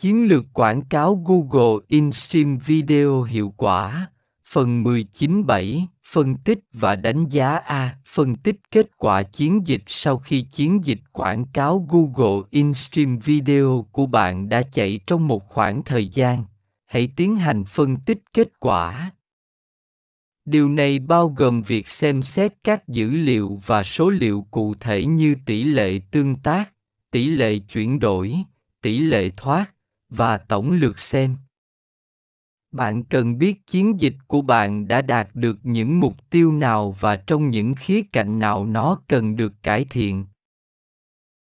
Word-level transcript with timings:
Chiến 0.00 0.28
lược 0.28 0.44
quảng 0.52 0.82
cáo 0.82 1.22
Google 1.26 1.84
InStream 1.88 2.58
Video 2.58 3.22
hiệu 3.22 3.54
quả, 3.56 4.10
phần 4.44 4.84
19.7, 4.84 5.86
phân 6.04 6.36
tích 6.36 6.58
và 6.72 6.96
đánh 6.96 7.28
giá 7.28 7.56
A. 7.56 7.98
Phân 8.06 8.34
tích 8.34 8.56
kết 8.70 8.96
quả 8.96 9.22
chiến 9.22 9.66
dịch 9.66 9.82
sau 9.86 10.18
khi 10.18 10.42
chiến 10.42 10.84
dịch 10.84 10.98
quảng 11.12 11.44
cáo 11.52 11.86
Google 11.90 12.46
InStream 12.50 13.18
Video 13.18 13.86
của 13.92 14.06
bạn 14.06 14.48
đã 14.48 14.62
chạy 14.62 15.00
trong 15.06 15.28
một 15.28 15.48
khoảng 15.48 15.84
thời 15.84 16.08
gian. 16.08 16.44
Hãy 16.86 17.08
tiến 17.16 17.36
hành 17.36 17.64
phân 17.64 17.96
tích 17.96 18.18
kết 18.32 18.48
quả. 18.60 19.10
Điều 20.44 20.68
này 20.68 20.98
bao 20.98 21.28
gồm 21.28 21.62
việc 21.62 21.88
xem 21.88 22.22
xét 22.22 22.52
các 22.64 22.88
dữ 22.88 23.10
liệu 23.10 23.60
và 23.66 23.82
số 23.82 24.10
liệu 24.10 24.46
cụ 24.50 24.74
thể 24.80 25.04
như 25.04 25.36
tỷ 25.46 25.64
lệ 25.64 26.00
tương 26.10 26.36
tác, 26.36 26.72
tỷ 27.10 27.26
lệ 27.26 27.58
chuyển 27.58 27.98
đổi, 27.98 28.36
tỷ 28.82 28.98
lệ 28.98 29.30
thoát, 29.36 29.75
và 30.08 30.38
tổng 30.38 30.72
lượt 30.72 31.00
xem. 31.00 31.36
Bạn 32.72 33.04
cần 33.04 33.38
biết 33.38 33.66
chiến 33.66 34.00
dịch 34.00 34.14
của 34.26 34.42
bạn 34.42 34.88
đã 34.88 35.02
đạt 35.02 35.28
được 35.34 35.58
những 35.62 36.00
mục 36.00 36.30
tiêu 36.30 36.52
nào 36.52 36.96
và 37.00 37.16
trong 37.16 37.50
những 37.50 37.74
khía 37.74 38.02
cạnh 38.12 38.38
nào 38.38 38.66
nó 38.66 39.00
cần 39.08 39.36
được 39.36 39.52
cải 39.62 39.84
thiện. 39.84 40.26